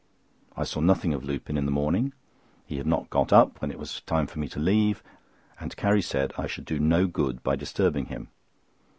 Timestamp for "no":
6.79-7.05